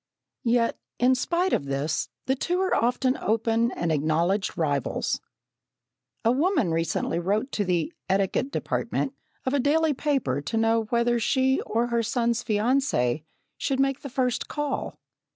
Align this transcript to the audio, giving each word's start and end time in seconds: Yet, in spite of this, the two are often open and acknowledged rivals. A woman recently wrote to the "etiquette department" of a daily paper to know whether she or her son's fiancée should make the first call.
Yet, 0.47 0.79
in 0.97 1.13
spite 1.13 1.53
of 1.53 1.65
this, 1.65 2.09
the 2.25 2.33
two 2.33 2.59
are 2.59 2.73
often 2.73 3.15
open 3.17 3.69
and 3.71 3.91
acknowledged 3.91 4.57
rivals. 4.57 5.21
A 6.25 6.31
woman 6.31 6.71
recently 6.71 7.19
wrote 7.19 7.51
to 7.51 7.63
the 7.65 7.93
"etiquette 8.09 8.49
department" 8.49 9.13
of 9.45 9.53
a 9.53 9.59
daily 9.59 9.93
paper 9.93 10.41
to 10.41 10.57
know 10.57 10.85
whether 10.85 11.19
she 11.19 11.61
or 11.67 11.85
her 11.89 12.01
son's 12.01 12.43
fiancée 12.43 13.25
should 13.59 13.79
make 13.79 13.99
the 14.01 14.09
first 14.09 14.47
call. 14.47 14.97